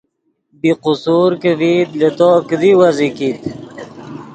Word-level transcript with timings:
بی 0.59 0.71
قصور 0.83 1.29
کہ 1.41 1.51
ڤئیت 1.59 1.89
لے 1.99 2.09
تو 2.17 2.29
کیدی 2.47 2.71
ویزی 2.79 3.09
کیت 3.17 3.39